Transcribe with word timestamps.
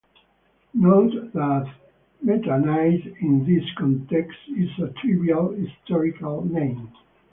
Note 0.73 1.31
that 1.33 1.71
methanide 2.25 3.15
in 3.21 3.45
this 3.45 3.63
context 3.77 4.39
is 4.57 4.69
a 4.79 4.89
trivial 4.93 5.49
historical 5.51 6.43
name. 6.43 6.91